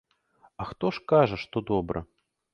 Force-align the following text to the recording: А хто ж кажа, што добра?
А 0.55 0.63
хто 0.69 0.91
ж 0.95 1.03
кажа, 1.13 1.39
што 1.43 1.65
добра? 1.71 2.05